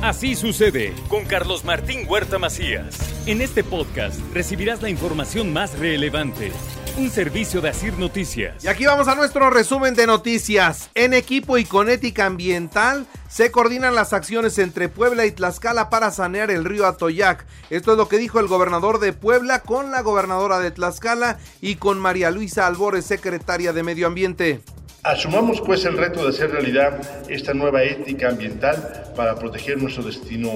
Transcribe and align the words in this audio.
Así 0.00 0.36
sucede 0.36 0.94
con 1.08 1.24
Carlos 1.24 1.64
Martín 1.64 2.06
Huerta 2.08 2.38
Macías. 2.38 2.96
En 3.26 3.42
este 3.42 3.64
podcast 3.64 4.20
recibirás 4.32 4.80
la 4.80 4.90
información 4.90 5.52
más 5.52 5.76
relevante. 5.76 6.52
Un 6.96 7.10
servicio 7.10 7.60
de 7.60 7.70
Asir 7.70 7.98
Noticias. 7.98 8.64
Y 8.64 8.68
aquí 8.68 8.86
vamos 8.86 9.08
a 9.08 9.16
nuestro 9.16 9.50
resumen 9.50 9.94
de 9.96 10.06
noticias. 10.06 10.90
En 10.94 11.14
equipo 11.14 11.58
y 11.58 11.64
con 11.64 11.88
ética 11.88 12.26
ambiental 12.26 13.06
se 13.28 13.50
coordinan 13.50 13.96
las 13.96 14.12
acciones 14.12 14.58
entre 14.58 14.88
Puebla 14.88 15.26
y 15.26 15.32
Tlaxcala 15.32 15.90
para 15.90 16.12
sanear 16.12 16.52
el 16.52 16.64
río 16.64 16.86
Atoyac. 16.86 17.44
Esto 17.68 17.90
es 17.92 17.98
lo 17.98 18.08
que 18.08 18.18
dijo 18.18 18.38
el 18.38 18.46
gobernador 18.46 19.00
de 19.00 19.12
Puebla 19.12 19.62
con 19.62 19.90
la 19.90 20.02
gobernadora 20.02 20.60
de 20.60 20.70
Tlaxcala 20.70 21.40
y 21.60 21.74
con 21.74 21.98
María 21.98 22.30
Luisa 22.30 22.68
Albores, 22.68 23.04
secretaria 23.04 23.72
de 23.72 23.82
Medio 23.82 24.06
Ambiente. 24.06 24.62
Asumamos 25.04 25.60
pues 25.60 25.84
el 25.84 25.96
reto 25.96 26.24
de 26.24 26.30
hacer 26.30 26.50
realidad 26.50 27.00
esta 27.30 27.54
nueva 27.54 27.84
ética 27.84 28.28
ambiental 28.28 29.12
para 29.14 29.36
proteger 29.36 29.80
nuestro 29.80 30.02
destino 30.02 30.50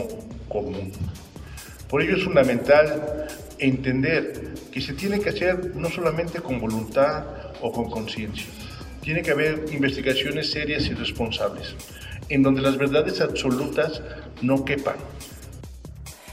común. 0.48 0.92
Por 1.88 2.02
ello 2.02 2.16
es 2.16 2.24
fundamental 2.24 3.28
entender 3.58 4.54
que 4.72 4.80
se 4.80 4.94
tiene 4.94 5.20
que 5.20 5.28
hacer 5.28 5.76
no 5.76 5.88
solamente 5.90 6.40
con 6.40 6.60
voluntad 6.60 7.24
o 7.60 7.70
con 7.70 7.88
conciencia, 7.88 8.46
tiene 9.00 9.22
que 9.22 9.30
haber 9.30 9.66
investigaciones 9.72 10.50
serias 10.50 10.86
y 10.86 10.94
responsables, 10.94 11.76
en 12.28 12.42
donde 12.42 12.62
las 12.62 12.76
verdades 12.76 13.20
absolutas 13.20 14.02
no 14.40 14.64
quepan. 14.64 14.96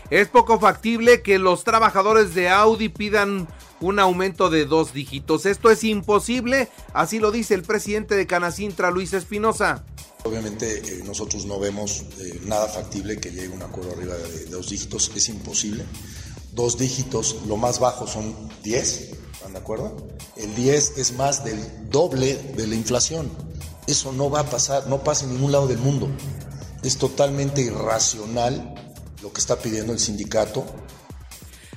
Es 0.09 0.27
poco 0.29 0.59
factible 0.59 1.21
que 1.21 1.37
los 1.37 1.63
trabajadores 1.63 2.33
de 2.33 2.49
Audi 2.49 2.89
pidan 2.89 3.47
un 3.81 3.99
aumento 3.99 4.49
de 4.49 4.65
dos 4.65 4.93
dígitos. 4.93 5.45
Esto 5.45 5.69
es 5.71 5.83
imposible, 5.83 6.69
así 6.93 7.19
lo 7.19 7.31
dice 7.31 7.53
el 7.53 7.63
presidente 7.63 8.15
de 8.15 8.27
Canacintra, 8.27 8.91
Luis 8.91 9.13
Espinosa. 9.13 9.83
Obviamente 10.23 10.79
eh, 10.79 11.03
nosotros 11.05 11.45
no 11.45 11.59
vemos 11.59 12.03
eh, 12.19 12.41
nada 12.45 12.67
factible 12.67 13.19
que 13.19 13.31
llegue 13.31 13.49
un 13.49 13.61
acuerdo 13.61 13.93
arriba 13.93 14.15
de, 14.15 14.45
dos 14.45 14.69
dígitos, 14.69 15.11
es 15.15 15.29
imposible. 15.29 15.85
Dos 16.53 16.77
dígitos, 16.77 17.37
lo 17.47 17.55
más 17.55 17.79
bajo 17.79 18.05
son 18.05 18.35
10, 18.63 19.11
¿están 19.33 19.53
de 19.53 19.59
acuerdo? 19.59 19.95
El 20.35 20.53
10 20.55 20.97
es 20.97 21.13
más 21.13 21.45
del 21.45 21.57
doble 21.89 22.35
de 22.35 22.67
la 22.67 22.75
inflación. 22.75 23.29
Eso 23.87 24.11
no 24.11 24.29
va 24.29 24.41
a 24.41 24.49
pasar, 24.49 24.87
no 24.87 25.03
pasa 25.03 25.25
en 25.25 25.33
ningún 25.33 25.51
lado 25.51 25.67
del 25.67 25.77
mundo. 25.77 26.09
Es 26.83 26.97
totalmente 26.97 27.61
irracional 27.61 28.75
lo 29.21 29.31
que 29.31 29.39
está 29.39 29.57
pidiendo 29.57 29.93
el 29.93 29.99
sindicato 29.99 30.65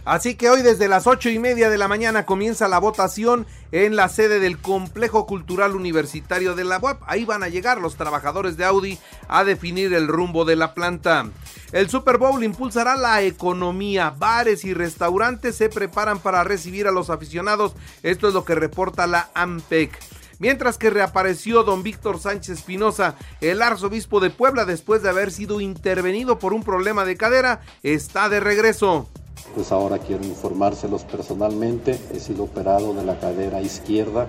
Así 0.04 0.34
que 0.34 0.50
hoy 0.50 0.62
desde 0.62 0.88
las 0.88 1.06
ocho 1.06 1.30
y 1.30 1.38
media 1.38 1.70
de 1.70 1.78
la 1.78 1.86
mañana 1.86 2.26
comienza 2.26 2.66
la 2.66 2.80
votación 2.80 3.46
en 3.70 3.94
la 3.94 4.08
sede 4.08 4.40
del 4.40 4.58
Complejo 4.58 5.26
Cultural 5.26 5.76
Universitario 5.76 6.56
de 6.56 6.64
la 6.64 6.78
UAP. 6.78 7.02
Ahí 7.06 7.24
van 7.24 7.44
a 7.44 7.48
llegar 7.48 7.80
los 7.80 7.94
trabajadores 7.94 8.56
de 8.56 8.64
Audi 8.64 8.98
a 9.28 9.44
definir 9.44 9.94
el 9.94 10.08
rumbo 10.08 10.44
de 10.44 10.56
la 10.56 10.74
planta. 10.74 11.28
El 11.70 11.88
Super 11.88 12.18
Bowl 12.18 12.42
impulsará 12.42 12.96
la 12.96 13.22
economía. 13.22 14.10
Bares 14.10 14.64
y 14.64 14.74
restaurantes 14.74 15.54
se 15.54 15.68
preparan 15.68 16.18
para 16.18 16.42
recibir 16.42 16.88
a 16.88 16.92
los 16.92 17.08
aficionados. 17.08 17.74
Esto 18.02 18.26
es 18.26 18.34
lo 18.34 18.44
que 18.44 18.56
reporta 18.56 19.06
la 19.06 19.30
AMPEC. 19.34 19.96
Mientras 20.40 20.78
que 20.78 20.90
reapareció 20.90 21.62
don 21.62 21.84
Víctor 21.84 22.18
Sánchez 22.18 22.58
Espinosa, 22.58 23.14
el 23.40 23.62
arzobispo 23.62 24.18
de 24.18 24.30
Puebla, 24.30 24.64
después 24.64 25.00
de 25.00 25.10
haber 25.10 25.30
sido 25.30 25.60
intervenido 25.60 26.40
por 26.40 26.52
un 26.52 26.64
problema 26.64 27.04
de 27.04 27.16
cadera, 27.16 27.60
está 27.84 28.28
de 28.28 28.40
regreso 28.40 29.08
pues 29.54 29.72
ahora 29.72 29.98
quiero 29.98 30.24
informárselos 30.24 31.04
personalmente. 31.04 31.98
He 32.12 32.20
sido 32.20 32.44
operado 32.44 32.94
de 32.94 33.04
la 33.04 33.18
cadera 33.18 33.60
izquierda 33.60 34.28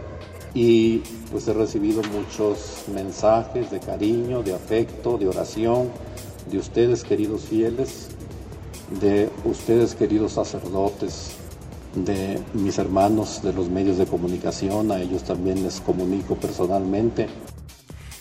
y 0.53 0.99
pues 1.31 1.47
he 1.47 1.53
recibido 1.53 2.01
muchos 2.13 2.83
mensajes 2.93 3.71
de 3.71 3.79
cariño, 3.79 4.43
de 4.43 4.53
afecto, 4.53 5.17
de 5.17 5.27
oración, 5.27 5.89
de 6.51 6.57
ustedes 6.57 7.03
queridos 7.03 7.41
fieles, 7.43 8.09
de 9.01 9.29
ustedes 9.45 9.95
queridos 9.95 10.33
sacerdotes, 10.33 11.31
de 11.95 12.39
mis 12.53 12.77
hermanos 12.77 13.41
de 13.43 13.53
los 13.53 13.69
medios 13.69 13.97
de 13.97 14.05
comunicación, 14.05 14.91
a 14.91 14.99
ellos 15.01 15.23
también 15.23 15.63
les 15.63 15.79
comunico 15.79 16.35
personalmente 16.35 17.27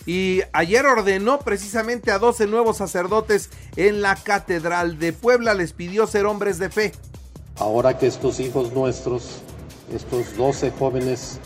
y 0.07 0.41
ayer 0.53 0.87
ordenó 0.87 1.39
precisamente 1.39 2.11
a 2.11 2.19
12 2.19 2.47
nuevos 2.47 2.77
sacerdotes 2.77 3.51
en 3.77 4.03
la 4.03 4.17
Catedral 4.17 4.99
de 4.99 5.13
Puebla, 5.13 5.55
les 5.55 5.73
pidió 5.73 6.07
ser 6.07 6.27
hombres 6.27 6.59
de 6.59 6.71
fe. 6.71 6.93
Ahora 7.57 7.99
que 7.99 8.07
estos 8.07 8.41
hijos 8.41 8.73
nuestros, 8.73 9.43
estos 9.95 10.37
12 10.37 10.73
jóvenes 10.73 11.39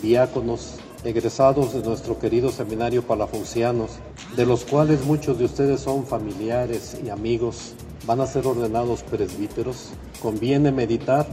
diáconos 0.00 0.76
egresados 1.04 1.74
de 1.74 1.82
nuestro 1.82 2.18
querido 2.18 2.50
seminario 2.50 3.02
palafoxianos, 3.02 3.92
de 4.36 4.46
los 4.46 4.64
cuales 4.64 5.04
muchos 5.04 5.38
de 5.38 5.44
ustedes 5.44 5.80
son 5.80 6.06
familiares 6.06 6.96
y 7.04 7.10
amigos, 7.10 7.74
van 8.06 8.20
a 8.20 8.26
ser 8.26 8.46
ordenados 8.46 9.02
presbíteros, 9.02 9.90
conviene 10.22 10.72
meditar 10.72 11.26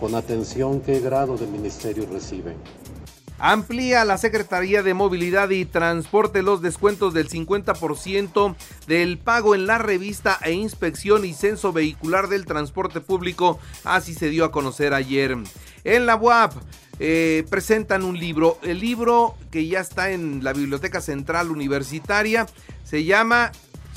con 0.00 0.14
atención 0.14 0.80
qué 0.80 1.00
grado 1.00 1.36
de 1.36 1.46
ministerio 1.46 2.06
reciben. 2.10 2.56
Amplía 3.44 4.04
la 4.04 4.18
Secretaría 4.18 4.84
de 4.84 4.94
Movilidad 4.94 5.50
y 5.50 5.64
Transporte 5.64 6.42
los 6.42 6.62
descuentos 6.62 7.12
del 7.12 7.28
50% 7.28 8.54
del 8.86 9.18
pago 9.18 9.56
en 9.56 9.66
la 9.66 9.78
revista 9.78 10.38
e 10.44 10.52
inspección 10.52 11.24
y 11.24 11.32
censo 11.32 11.72
vehicular 11.72 12.28
del 12.28 12.46
transporte 12.46 13.00
público. 13.00 13.58
Así 13.82 14.14
se 14.14 14.28
dio 14.28 14.44
a 14.44 14.52
conocer 14.52 14.94
ayer. 14.94 15.36
En 15.82 16.06
la 16.06 16.14
UAP 16.14 16.52
eh, 17.00 17.44
presentan 17.50 18.04
un 18.04 18.16
libro. 18.16 18.58
El 18.62 18.78
libro 18.78 19.34
que 19.50 19.66
ya 19.66 19.80
está 19.80 20.12
en 20.12 20.44
la 20.44 20.52
Biblioteca 20.52 21.00
Central 21.00 21.50
Universitaria 21.50 22.46
se 22.84 23.02
llama 23.02 23.50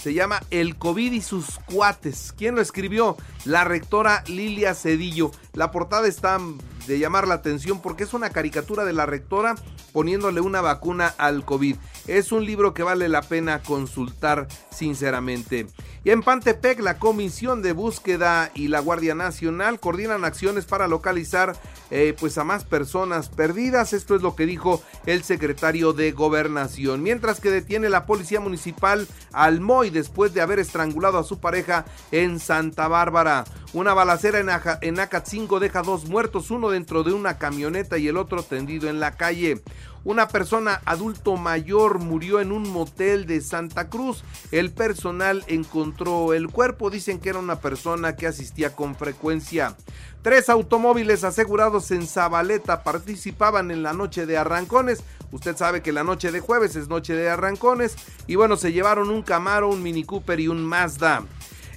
se 0.06 0.14
llama 0.14 0.44
El 0.52 0.76
COVID 0.78 1.14
y 1.14 1.22
sus 1.22 1.58
cuates. 1.66 2.32
¿Quién 2.38 2.54
lo 2.54 2.62
escribió? 2.62 3.18
La 3.44 3.64
rectora 3.64 4.24
Lilia 4.28 4.76
Cedillo. 4.76 5.32
La 5.54 5.72
portada 5.72 6.08
está 6.08 6.38
de 6.86 7.00
llamar 7.00 7.28
la 7.28 7.34
atención 7.34 7.82
porque 7.82 8.04
es 8.04 8.14
una 8.14 8.30
caricatura 8.30 8.86
de 8.86 8.94
la 8.94 9.08
rectora 9.08 9.56
poniéndole 9.94 10.42
una 10.42 10.62
vacuna 10.62 11.16
al 11.18 11.44
COVID. 11.44 11.78
Es 12.08 12.32
un 12.32 12.46
libro 12.46 12.74
que 12.74 12.84
vale 12.84 13.10
la 13.10 13.22
pena 13.22 13.64
consultar 13.64 14.48
sinceramente. 14.70 15.68
Y 16.04 16.12
en 16.12 16.22
Pantepec, 16.22 16.80
la 16.82 17.00
Comisión 17.00 17.64
de 17.64 17.74
Búsqueda 17.74 18.52
y 18.54 18.68
la 18.68 18.80
Guardia 18.80 19.16
Nacional 19.16 19.80
coordinan 19.80 20.24
acciones 20.24 20.66
para 20.66 20.88
localizar 20.88 21.58
eh, 21.90 22.16
pues 22.20 22.38
a 22.38 22.44
más 22.44 22.64
personas 22.64 23.30
perdidas. 23.30 23.94
Esto 23.94 24.16
es 24.16 24.22
lo 24.22 24.36
que 24.36 24.46
dijo 24.46 24.84
el 25.08 25.24
secretario 25.24 25.94
de 25.94 26.12
Gobernación. 26.12 27.02
Mientras 27.02 27.40
que 27.40 27.50
detiene 27.50 27.90
la 27.90 28.06
Policía 28.06 28.40
Municipal 28.40 29.08
al 29.34 29.62
Moy 29.62 29.90
después 29.90 30.32
de 30.36 30.42
haber 30.42 30.60
estrangulado 30.60 31.18
a 31.18 31.24
su 31.24 31.40
pareja 31.40 31.86
en 32.12 32.40
Santa 32.40 32.88
Bárbara. 32.88 33.46
Una 33.74 33.96
balacera 33.96 34.40
en, 34.40 34.50
en 34.82 35.00
Acatzingo 35.00 35.60
deja 35.60 35.82
dos 35.82 36.06
muertos, 36.06 36.52
uno 36.52 36.70
dentro 36.70 37.04
de 37.04 37.14
una 37.14 37.40
camioneta 37.40 37.98
y 37.98 38.08
el 38.08 38.18
otro 38.18 38.44
tendido 38.44 38.90
en 38.90 39.00
la 39.00 39.18
calle. 39.18 39.64
Una 40.06 40.28
persona 40.28 40.82
adulto 40.86 41.36
mayor 41.36 41.98
murió 41.98 42.40
en 42.40 42.52
un 42.52 42.70
motel 42.70 43.26
de 43.26 43.42
Santa 43.42 43.90
Cruz. 43.90 44.24
El 44.52 44.72
personal 44.72 45.44
encontró 45.48 46.36
el 46.36 46.48
cuerpo. 46.50 46.92
Dicen 46.92 47.20
que 47.20 47.30
era 47.30 47.40
una 47.40 47.60
persona 47.60 48.16
que 48.16 48.28
asistía 48.28 48.76
con 48.76 48.96
frecuencia. 48.96 49.76
Tres 50.22 50.48
automóviles 50.50 51.24
asegurados 51.24 51.90
en 51.90 52.06
Zabaleta 52.06 52.84
participaban 52.84 53.72
en 53.72 53.82
la 53.82 53.94
noche 53.94 54.28
de 54.28 54.38
arrancones. 54.38 55.04
Usted 55.32 55.58
sabe 55.58 55.82
que 55.82 55.92
la 55.92 56.04
noche 56.04 56.32
de 56.32 56.40
jueves 56.40 56.76
es 56.76 56.88
noche 56.88 57.16
de 57.16 57.28
arrancones. 57.28 57.96
Y 58.28 58.36
bueno, 58.36 58.58
se 58.58 58.72
llevaron 58.72 59.10
un 59.10 59.24
Camaro, 59.24 59.70
un 59.70 59.82
Mini 59.82 60.04
Cooper 60.04 60.40
y 60.40 60.48
un 60.48 60.64
Mazda. 60.64 61.24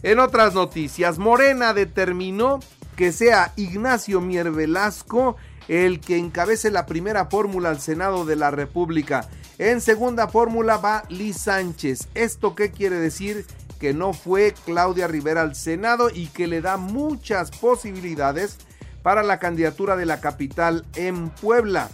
En 0.03 0.19
otras 0.19 0.53
noticias, 0.53 1.19
Morena 1.19 1.73
determinó 1.73 2.61
que 2.95 3.11
sea 3.11 3.55
Ignacio 3.57 4.21
Mier 4.21 4.51
Velasco 4.51 5.37
el 5.69 6.01
que 6.01 6.17
encabece 6.17 6.71
la 6.71 6.87
primera 6.87 7.27
fórmula 7.27 7.71
al 7.71 7.81
Senado 7.81 8.25
de 8.25 8.37
la 8.37 8.51
República. 8.51 9.29
En 9.59 9.81
segunda 9.81 10.29
fórmula 10.29 10.79
va 10.79 11.05
Liz 11.09 11.43
Sánchez. 11.43 12.09
¿Esto 12.15 12.55
qué 12.55 12.71
quiere 12.71 12.97
decir? 12.97 13.47
Que 13.79 13.93
no 13.93 14.13
fue 14.13 14.55
Claudia 14.65 15.07
Rivera 15.07 15.43
al 15.43 15.55
Senado 15.55 16.11
y 16.11 16.29
que 16.29 16.47
le 16.47 16.61
da 16.61 16.77
muchas 16.77 17.51
posibilidades 17.51 18.57
para 19.03 19.23
la 19.23 19.39
candidatura 19.39 19.97
de 19.97 20.07
la 20.07 20.21
capital 20.21 20.85
en 20.95 21.31
Puebla. 21.31 21.91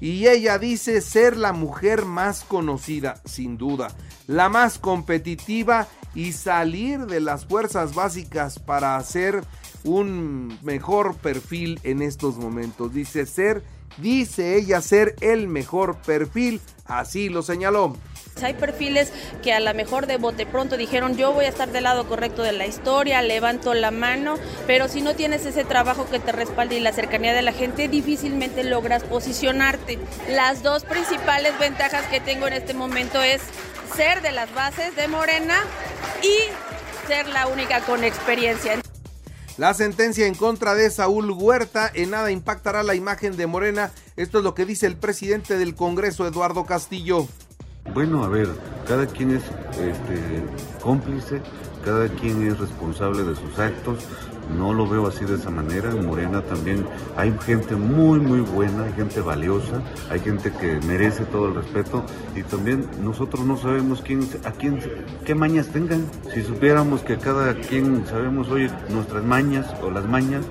Y 0.00 0.28
ella 0.28 0.58
dice 0.58 1.00
ser 1.00 1.36
la 1.36 1.52
mujer 1.52 2.04
más 2.04 2.44
conocida, 2.44 3.20
sin 3.24 3.58
duda, 3.58 3.88
la 4.26 4.48
más 4.48 4.78
competitiva 4.78 5.88
y 6.14 6.32
salir 6.32 7.06
de 7.06 7.20
las 7.20 7.46
fuerzas 7.46 7.94
básicas 7.94 8.58
para 8.58 8.96
hacer 8.96 9.42
un 9.84 10.58
mejor 10.62 11.16
perfil 11.16 11.80
en 11.82 12.02
estos 12.02 12.36
momentos. 12.36 12.92
Dice 12.92 13.26
ser, 13.26 13.62
dice 13.98 14.56
ella 14.56 14.80
ser 14.80 15.14
el 15.20 15.48
mejor 15.48 15.96
perfil, 15.98 16.60
así 16.86 17.28
lo 17.28 17.42
señaló. 17.42 17.96
Hay 18.42 18.54
perfiles 18.54 19.12
que 19.42 19.52
a 19.52 19.60
lo 19.60 19.72
mejor 19.74 20.06
de 20.06 20.16
bote 20.16 20.46
pronto 20.46 20.76
dijeron 20.76 21.16
yo 21.16 21.32
voy 21.32 21.46
a 21.46 21.48
estar 21.48 21.70
del 21.70 21.84
lado 21.84 22.06
correcto 22.06 22.42
de 22.42 22.52
la 22.52 22.66
historia, 22.66 23.20
levanto 23.20 23.74
la 23.74 23.90
mano, 23.90 24.36
pero 24.66 24.88
si 24.88 25.02
no 25.02 25.14
tienes 25.14 25.44
ese 25.44 25.64
trabajo 25.64 26.08
que 26.08 26.20
te 26.20 26.32
respalde 26.32 26.76
y 26.76 26.80
la 26.80 26.92
cercanía 26.92 27.34
de 27.34 27.42
la 27.42 27.52
gente, 27.52 27.88
difícilmente 27.88 28.64
logras 28.64 29.02
posicionarte. 29.02 29.98
Las 30.30 30.62
dos 30.62 30.84
principales 30.84 31.58
ventajas 31.58 32.06
que 32.06 32.20
tengo 32.20 32.46
en 32.46 32.52
este 32.52 32.74
momento 32.74 33.22
es 33.22 33.42
ser 33.96 34.22
de 34.22 34.32
las 34.32 34.52
bases 34.54 34.94
de 34.94 35.08
Morena 35.08 35.56
y 36.22 37.08
ser 37.08 37.26
la 37.28 37.46
única 37.48 37.80
con 37.80 38.04
experiencia. 38.04 38.78
La 39.58 39.74
sentencia 39.74 40.28
en 40.28 40.36
contra 40.36 40.76
de 40.76 40.88
Saúl 40.88 41.32
Huerta 41.32 41.90
en 41.92 42.10
nada 42.10 42.30
impactará 42.30 42.84
la 42.84 42.94
imagen 42.94 43.36
de 43.36 43.48
Morena. 43.48 43.90
Esto 44.14 44.38
es 44.38 44.44
lo 44.44 44.54
que 44.54 44.64
dice 44.64 44.86
el 44.86 44.96
presidente 44.96 45.58
del 45.58 45.74
Congreso, 45.74 46.28
Eduardo 46.28 46.64
Castillo. 46.64 47.26
Bueno, 47.92 48.22
a 48.22 48.28
ver, 48.28 48.46
cada 48.88 49.06
quien 49.06 49.32
es 49.32 49.42
este, 49.72 50.42
cómplice, 50.82 51.42
cada 51.84 52.08
quien 52.08 52.48
es 52.48 52.58
responsable 52.58 53.22
de 53.22 53.36
sus 53.36 53.58
actos. 53.58 53.98
No 54.56 54.72
lo 54.72 54.88
veo 54.88 55.06
así 55.06 55.26
de 55.26 55.34
esa 55.34 55.50
manera. 55.50 55.90
En 55.90 56.06
Morena 56.06 56.40
también 56.40 56.86
hay 57.18 57.34
gente 57.44 57.76
muy, 57.76 58.18
muy 58.18 58.40
buena, 58.40 58.84
hay 58.84 58.92
gente 58.94 59.20
valiosa, 59.20 59.82
hay 60.10 60.20
gente 60.20 60.50
que 60.50 60.80
merece 60.86 61.26
todo 61.26 61.48
el 61.48 61.56
respeto 61.56 62.02
y 62.34 62.42
también 62.44 62.88
nosotros 63.02 63.44
no 63.44 63.58
sabemos 63.58 64.00
quién, 64.00 64.26
a 64.44 64.52
quién, 64.52 64.80
qué 65.26 65.34
mañas 65.34 65.68
tengan. 65.68 66.06
Si 66.32 66.42
supiéramos 66.42 67.02
que 67.02 67.18
cada 67.18 67.54
quien 67.54 68.06
sabemos 68.06 68.48
hoy 68.48 68.70
nuestras 68.88 69.22
mañas 69.22 69.66
o 69.82 69.90
las 69.90 70.06
mañas, 70.06 70.46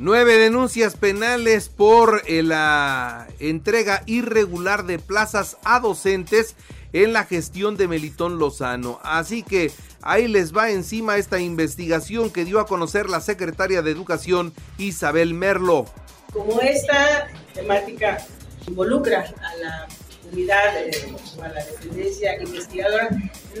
Nueve 0.00 0.38
denuncias 0.38 0.94
penales 0.94 1.68
por 1.68 2.22
eh, 2.28 2.44
la 2.44 3.26
entrega 3.40 4.04
irregular 4.06 4.86
de 4.86 5.00
plazas 5.00 5.56
a 5.64 5.80
docentes 5.80 6.54
en 6.92 7.12
la 7.12 7.24
gestión 7.24 7.76
de 7.76 7.88
Melitón 7.88 8.38
Lozano. 8.38 9.00
Así 9.02 9.42
que 9.42 9.72
ahí 10.00 10.28
les 10.28 10.56
va 10.56 10.70
encima 10.70 11.16
esta 11.16 11.40
investigación 11.40 12.30
que 12.30 12.44
dio 12.44 12.60
a 12.60 12.66
conocer 12.68 13.10
la 13.10 13.20
secretaria 13.20 13.82
de 13.82 13.90
Educación 13.90 14.52
Isabel 14.78 15.34
Merlo. 15.34 15.86
Como 16.32 16.60
esta 16.60 17.26
temática 17.52 18.24
involucra 18.68 19.34
a 19.42 19.56
la 19.56 19.88
unidad 20.32 20.76
eh, 20.76 21.16
a 21.42 21.48
la 21.48 21.64
dependencia 21.64 22.40
investigadora, 22.42 23.08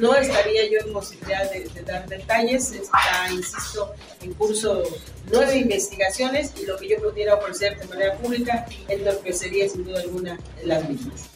no 0.00 0.14
estaría 0.14 0.70
yo 0.70 0.86
en 0.86 0.92
posibilidad 0.92 1.50
de, 1.50 1.82
dar 1.82 2.08
detalles. 2.08 2.72
Está, 2.72 3.30
insisto, 3.32 3.92
en 4.22 4.32
curso 4.34 4.82
nueve 5.30 5.56
investigaciones 5.56 6.52
y 6.60 6.66
lo 6.66 6.76
que 6.76 6.88
yo 6.88 6.96
pudiera 6.98 7.34
ofrecer 7.34 7.78
de 7.78 7.86
manera 7.86 8.16
pública 8.16 8.66
entorpecería 8.88 9.68
sin 9.68 9.84
duda 9.84 10.00
alguna 10.00 10.38
las 10.64 10.88
mismas. 10.88 11.28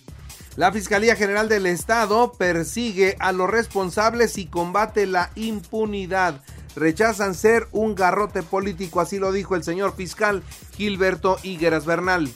La 0.57 0.71
Fiscalía 0.71 1.17
General 1.17 1.49
del 1.49 1.65
Estado 1.65 2.33
persigue 2.33 3.17
a 3.21 3.33
los 3.33 3.49
responsables 3.49 4.37
y 4.37 4.47
combate 4.47 5.07
la 5.07 5.31
impunidad. 5.35 6.43
Rechazan 6.77 7.35
ser 7.35 7.69
un 7.73 7.95
garrote 7.95 8.43
político, 8.43 9.01
así 9.01 9.19
lo 9.19 9.33
dijo 9.33 9.57
el 9.57 9.65
señor 9.65 9.97
fiscal 9.97 10.43
Gilberto 10.77 11.39
Higueras 11.43 11.87
Bernal. 11.87 12.31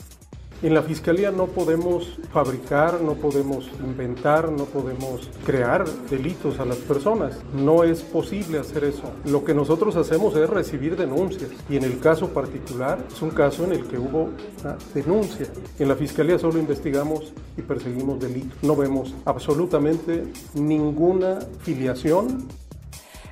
En 0.63 0.73
la 0.73 0.83
fiscalía 0.83 1.31
no 1.31 1.49
podemos 1.49 2.19
fabricar, 2.33 3.03
no 3.03 3.13
podemos 3.13 3.71
inventar, 3.85 4.51
no 4.51 4.65
podemos 4.65 5.29
crear 5.45 5.87
delitos 6.09 6.59
a 6.59 6.65
las 6.65 6.79
personas. 6.79 7.37
No 7.55 7.85
es 7.85 8.01
posible 8.01 8.59
hacer 8.59 8.85
eso. 8.85 9.03
Lo 9.27 9.45
que 9.45 9.53
nosotros 9.53 9.97
hacemos 9.97 10.35
es 10.35 10.49
recibir 10.49 10.97
denuncias 10.97 11.51
y 11.69 11.77
en 11.77 11.85
el 11.85 12.01
caso 12.01 12.31
particular 12.31 12.99
es 13.07 13.21
un 13.21 13.31
caso 13.31 13.65
en 13.65 13.73
el 13.73 13.85
que 13.85 13.99
hubo 13.99 14.31
una 14.63 14.79
denuncia. 14.95 15.47
En 15.79 15.89
la 15.89 15.95
fiscalía 15.95 16.39
solo 16.39 16.59
investigamos 16.59 17.35
y 17.59 17.63
perseguimos 17.63 18.19
delitos. 18.19 18.57
No 18.63 18.77
vemos 18.77 19.15
absolutamente 19.27 20.25
ninguna 20.55 21.39
filiación 21.61 22.49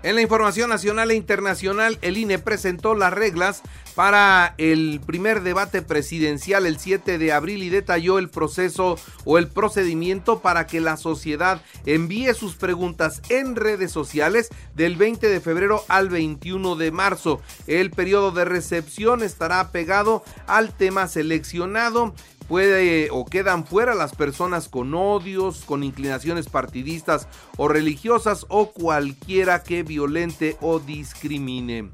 en 0.04 0.16
la 0.16 0.20
información 0.20 0.68
nacional 0.68 1.10
e 1.10 1.14
internacional, 1.14 1.98
el 2.02 2.18
INE 2.18 2.38
presentó 2.38 2.94
las 2.94 3.10
reglas 3.10 3.62
para 3.94 4.54
el 4.58 5.00
primer 5.06 5.42
debate 5.42 5.80
presidencial 5.80 6.66
el 6.66 6.78
7 6.78 7.16
de 7.16 7.32
abril 7.32 7.62
y 7.62 7.70
detalló 7.70 8.18
el 8.18 8.28
proceso 8.28 8.98
o 9.24 9.38
el 9.38 9.48
procedimiento 9.48 10.40
para 10.40 10.66
que 10.66 10.82
la 10.82 10.98
sociedad 10.98 11.62
envíe 11.86 12.34
sus 12.34 12.54
preguntas 12.56 13.22
en 13.30 13.56
redes 13.56 13.92
sociales 13.92 14.50
del 14.74 14.96
20 14.96 15.26
de 15.26 15.40
febrero 15.40 15.84
al 15.88 16.10
21 16.10 16.76
de 16.76 16.90
marzo. 16.90 17.40
El 17.66 17.90
periodo 17.90 18.30
de 18.30 18.44
recepción 18.44 19.22
estará 19.22 19.70
pegado 19.70 20.22
al 20.46 20.74
tema 20.74 21.08
seleccionado 21.08 22.14
puede 22.48 23.10
o 23.10 23.24
quedan 23.24 23.66
fuera 23.66 23.94
las 23.94 24.14
personas 24.14 24.68
con 24.68 24.94
odios, 24.94 25.64
con 25.64 25.82
inclinaciones 25.82 26.48
partidistas 26.48 27.28
o 27.56 27.68
religiosas 27.68 28.46
o 28.48 28.70
cualquiera 28.72 29.62
que 29.62 29.82
violente 29.82 30.56
o 30.60 30.78
discrimine. 30.78 31.90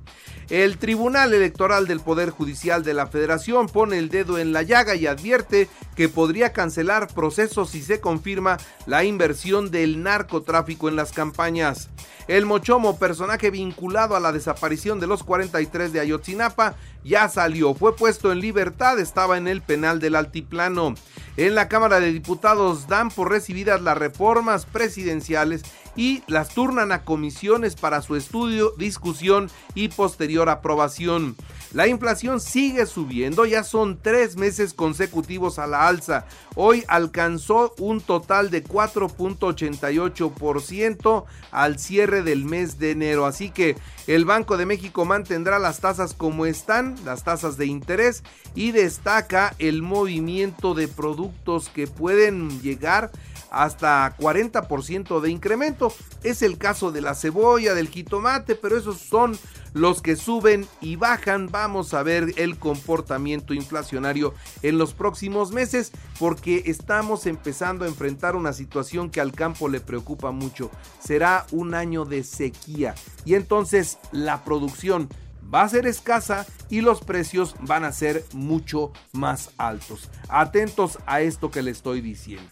El 0.51 0.79
Tribunal 0.79 1.33
Electoral 1.33 1.87
del 1.87 2.01
Poder 2.01 2.31
Judicial 2.31 2.83
de 2.83 2.93
la 2.93 3.07
Federación 3.07 3.69
pone 3.69 3.99
el 3.99 4.09
dedo 4.09 4.37
en 4.37 4.53
la 4.53 4.65
llaga 4.65 4.97
y 4.97 5.07
advierte 5.07 5.69
que 5.95 6.09
podría 6.09 6.53
cancelar 6.53 7.07
procesos 7.07 7.71
si 7.71 7.83
se 7.83 8.01
confirma 8.01 8.59
la 8.85 9.05
inversión 9.05 9.71
del 9.71 10.03
narcotráfico 10.03 10.89
en 10.89 10.97
las 10.97 11.13
campañas. 11.13 11.89
El 12.27 12.47
Mochomo, 12.47 12.99
personaje 12.99 13.51
vinculado 13.51 14.17
a 14.17 14.21
la 14.21 14.33
desaparición 14.33 14.99
de 14.99 15.07
los 15.07 15.23
43 15.23 15.93
de 15.93 16.01
Ayotzinapa, 16.01 16.75
ya 17.05 17.29
salió, 17.29 17.73
fue 17.75 17.95
puesto 17.95 18.33
en 18.33 18.41
libertad, 18.41 18.99
estaba 18.99 19.39
en 19.39 19.47
el 19.47 19.63
penal 19.63 20.01
del 20.01 20.17
Altiplano. 20.17 20.95
En 21.37 21.55
la 21.55 21.69
Cámara 21.69 22.01
de 22.01 22.13
Diputados 22.13 22.89
dan 22.89 23.11
por 23.11 23.31
recibidas 23.31 23.83
las 23.83 23.97
reformas 23.97 24.67
presidenciales 24.67 25.63
y 25.97 26.23
las 26.27 26.55
turnan 26.55 26.93
a 26.93 27.05
comisiones 27.05 27.75
para 27.75 28.03
su 28.03 28.17
estudio, 28.17 28.75
discusión 28.77 29.51
y 29.75 29.89
posterior 29.89 30.49
aprobación. 30.49 31.37
La 31.73 31.87
inflación 31.87 32.41
sigue 32.41 32.85
subiendo, 32.85 33.45
ya 33.45 33.63
son 33.63 33.97
tres 34.03 34.37
meses 34.37 34.75
consecutivos 34.75 35.61
a 35.61 35.69
la 35.69 35.87
alza. 35.87 36.27
Hoy 36.57 36.83
alcanzó 36.89 37.77
un 37.79 38.01
total 38.01 38.51
de 38.51 38.65
4.88% 38.65 41.25
al 41.53 41.79
cierre 41.79 42.23
del 42.23 42.45
mes 42.45 42.81
de 42.81 42.91
enero. 42.91 43.25
Así 43.25 43.51
que 43.51 43.77
el 44.09 44.25
Banco 44.25 44.57
de 44.57 44.67
México 44.67 45.05
mantendrá 45.05 45.61
las 45.61 45.79
tasas 45.79 46.13
como 46.13 46.45
están, 46.45 46.97
las 47.05 47.23
tasas 47.23 47.57
de 47.57 47.67
interés, 47.67 48.25
y 48.57 48.73
destaca 48.73 49.55
el 49.61 49.83
movimiento 49.83 50.75
de 50.75 50.89
productos 50.89 51.69
que 51.69 51.87
pueden 51.87 52.61
llegar 52.63 53.13
hasta 53.51 54.17
40% 54.17 55.21
de 55.21 55.31
incremento. 55.31 55.93
Es 56.23 56.43
el 56.43 56.59
caso 56.59 56.93
de 56.93 57.01
la 57.01 57.15
cebolla, 57.15 57.75
del 57.75 57.89
jitomate, 57.89 58.55
pero 58.55 58.77
esos 58.77 58.99
son 58.99 59.39
los 59.75 60.03
que 60.03 60.17
suben 60.17 60.67
y 60.81 60.97
bajan. 60.97 61.49
Vamos 61.51 61.95
a 61.95 62.03
ver 62.03 62.33
el 62.37 62.59
comportamiento 62.59 63.55
inflacionario 63.55 64.35
en 64.63 64.79
los 64.79 64.95
próximos 64.95 65.53
meses 65.53 65.93
porque 66.19 66.65
estamos 66.67 67.27
empezando 67.27 67.85
a 67.85 67.89
enfrentar 67.89 68.37
una 68.37 68.53
situación 68.53 69.11
que 69.11 69.21
al 69.21 69.33
campo 69.33 69.69
le 69.69 69.81
preocupa 69.81 70.31
mucho. 70.31 70.71
Será 70.99 71.47
un 71.51 71.75
año 71.75 72.05
de 72.05 72.25
sequía 72.25 72.95
y 73.25 73.35
entonces 73.35 73.99
la 74.13 74.45
producción 74.45 75.09
va 75.53 75.63
a 75.63 75.69
ser 75.69 75.87
escasa 75.87 76.47
y 76.69 76.81
los 76.81 77.01
precios 77.01 77.55
van 77.61 77.85
a 77.85 77.93
ser 77.93 78.25
mucho 78.33 78.93
más 79.13 79.51
altos. 79.57 80.09
Atentos 80.29 80.99
a 81.07 81.21
esto 81.21 81.51
que 81.51 81.63
le 81.63 81.71
estoy 81.71 82.01
diciendo. 82.01 82.51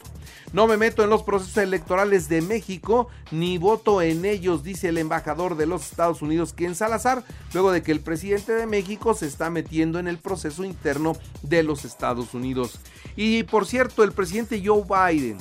No 0.52 0.66
me 0.66 0.78
meto 0.78 1.04
en 1.04 1.10
los 1.10 1.22
procesos 1.22 1.58
electorales 1.58 2.28
de 2.28 2.40
México 2.40 3.08
ni 3.30 3.58
voto 3.58 4.00
en 4.00 4.24
ellos, 4.24 4.62
dice 4.62 4.88
el 4.88 4.96
embajador 4.96 5.56
de 5.56 5.66
los 5.66 5.90
Estados 5.90 6.22
Unidos, 6.22 6.54
Ken 6.54 6.74
Salazar, 6.74 7.22
luego 7.52 7.70
de 7.70 7.82
que 7.82 7.92
el 7.92 8.00
presidente 8.00 8.52
de 8.52 8.66
México 8.66 9.12
se 9.12 9.26
está 9.26 9.50
metiendo 9.50 9.98
en 9.98 10.08
el 10.08 10.18
proceso 10.18 10.64
interno 10.64 11.14
de 11.42 11.62
los 11.62 11.84
Estados 11.84 12.32
Unidos. 12.32 12.80
Y 13.14 13.42
por 13.42 13.66
cierto, 13.66 14.02
el 14.02 14.12
presidente 14.12 14.62
Joe 14.64 14.84
Biden 14.84 15.36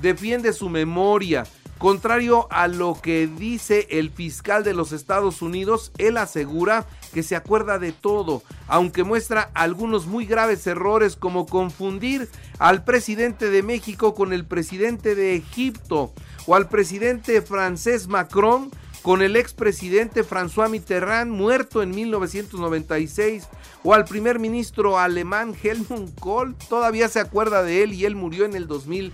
defiende 0.00 0.52
su 0.52 0.68
memoria 0.68 1.44
Contrario 1.82 2.46
a 2.52 2.68
lo 2.68 2.96
que 3.02 3.26
dice 3.26 3.88
el 3.90 4.12
fiscal 4.12 4.62
de 4.62 4.72
los 4.72 4.92
Estados 4.92 5.42
Unidos, 5.42 5.90
él 5.98 6.16
asegura 6.16 6.86
que 7.12 7.24
se 7.24 7.34
acuerda 7.34 7.80
de 7.80 7.90
todo, 7.90 8.44
aunque 8.68 9.02
muestra 9.02 9.50
algunos 9.52 10.06
muy 10.06 10.24
graves 10.24 10.64
errores 10.68 11.16
como 11.16 11.44
confundir 11.44 12.28
al 12.60 12.84
presidente 12.84 13.50
de 13.50 13.64
México 13.64 14.14
con 14.14 14.32
el 14.32 14.44
presidente 14.44 15.16
de 15.16 15.34
Egipto 15.34 16.12
o 16.46 16.54
al 16.54 16.68
presidente 16.68 17.42
francés 17.42 18.06
Macron 18.06 18.70
con 19.02 19.20
el 19.20 19.34
expresidente 19.34 20.22
François 20.24 20.70
Mitterrand 20.70 21.32
muerto 21.32 21.82
en 21.82 21.90
1996 21.90 23.48
o 23.82 23.92
al 23.92 24.04
primer 24.04 24.38
ministro 24.38 25.00
alemán 25.00 25.52
Helmut 25.60 26.16
Kohl, 26.20 26.54
todavía 26.68 27.08
se 27.08 27.18
acuerda 27.18 27.64
de 27.64 27.82
él 27.82 27.92
y 27.92 28.04
él 28.04 28.14
murió 28.14 28.44
en 28.44 28.54
el 28.54 28.68
2000 28.68 29.12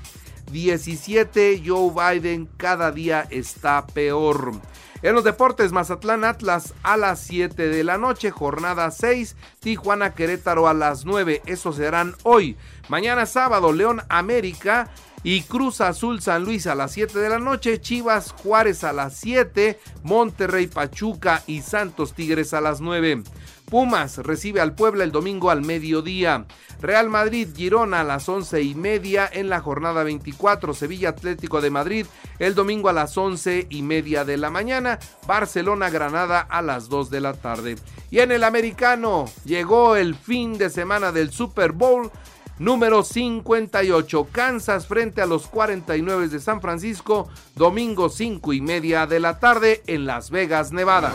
17, 0.50 1.62
Joe 1.64 1.90
Biden 1.90 2.48
cada 2.56 2.92
día 2.92 3.26
está 3.30 3.86
peor. 3.86 4.52
En 5.00 5.14
los 5.14 5.22
deportes, 5.22 5.70
Mazatlán 5.70 6.24
Atlas 6.24 6.74
a 6.82 6.96
las 6.96 7.20
7 7.20 7.68
de 7.68 7.84
la 7.84 7.98
noche, 7.98 8.32
jornada 8.32 8.90
6, 8.90 9.36
Tijuana 9.60 10.14
Querétaro 10.14 10.66
a 10.66 10.74
las 10.74 11.04
9, 11.04 11.42
esos 11.46 11.76
serán 11.76 12.16
hoy. 12.24 12.56
Mañana 12.88 13.24
sábado, 13.26 13.72
León 13.72 14.02
América 14.08 14.90
y 15.22 15.42
Cruz 15.42 15.80
Azul 15.80 16.20
San 16.20 16.44
Luis 16.44 16.66
a 16.66 16.74
las 16.74 16.92
7 16.92 17.18
de 17.18 17.28
la 17.28 17.38
noche, 17.38 17.80
Chivas 17.80 18.32
Juárez 18.32 18.84
a 18.84 18.92
las 18.92 19.16
7, 19.16 19.78
Monterrey 20.02 20.66
Pachuca 20.66 21.42
y 21.46 21.62
Santos 21.62 22.14
Tigres 22.14 22.54
a 22.54 22.60
las 22.60 22.80
9. 22.80 23.22
Pumas 23.68 24.18
recibe 24.18 24.60
al 24.60 24.74
Puebla 24.74 25.04
el 25.04 25.12
domingo 25.12 25.50
al 25.50 25.62
mediodía. 25.62 26.46
Real 26.80 27.10
Madrid 27.10 27.48
Girona 27.54 28.00
a 28.00 28.04
las 28.04 28.28
once 28.28 28.62
y 28.62 28.74
media 28.74 29.28
en 29.30 29.50
la 29.50 29.60
jornada 29.60 30.04
24. 30.04 30.72
Sevilla 30.72 31.10
Atlético 31.10 31.60
de 31.60 31.70
Madrid 31.70 32.06
el 32.38 32.54
domingo 32.54 32.88
a 32.88 32.94
las 32.94 33.18
once 33.18 33.66
y 33.68 33.82
media 33.82 34.24
de 34.24 34.38
la 34.38 34.48
mañana. 34.48 34.98
Barcelona 35.26 35.90
Granada 35.90 36.40
a 36.40 36.62
las 36.62 36.88
2 36.88 37.10
de 37.10 37.20
la 37.20 37.34
tarde. 37.34 37.76
Y 38.10 38.20
en 38.20 38.32
el 38.32 38.44
americano 38.44 39.26
llegó 39.44 39.96
el 39.96 40.14
fin 40.14 40.56
de 40.56 40.70
semana 40.70 41.12
del 41.12 41.30
Super 41.30 41.72
Bowl 41.72 42.10
número 42.58 43.02
58. 43.02 44.28
Kansas 44.32 44.86
frente 44.86 45.20
a 45.20 45.26
los 45.26 45.46
49 45.46 46.28
de 46.28 46.40
San 46.40 46.60
Francisco, 46.60 47.28
domingo 47.54 48.08
5 48.08 48.52
y 48.52 48.60
media 48.60 49.06
de 49.06 49.20
la 49.20 49.38
tarde 49.38 49.82
en 49.86 50.06
Las 50.06 50.30
Vegas, 50.30 50.72
Nevada. 50.72 51.12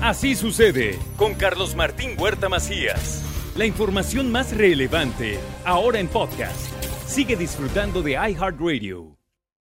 Así 0.00 0.34
sucede 0.34 0.98
con 1.16 1.34
Carlos 1.34 1.74
Martín 1.74 2.10
Huerta 2.18 2.48
Macías. 2.48 3.22
La 3.56 3.66
información 3.66 4.32
más 4.32 4.56
relevante, 4.56 5.38
ahora 5.64 6.00
en 6.00 6.08
podcast. 6.08 6.72
Sigue 7.06 7.36
disfrutando 7.36 8.02
de 8.02 8.12
iHeartRadio. 8.12 9.13